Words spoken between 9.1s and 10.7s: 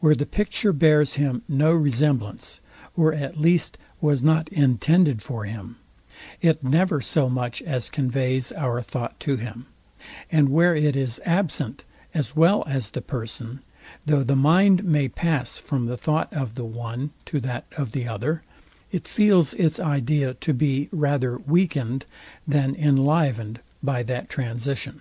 to him: And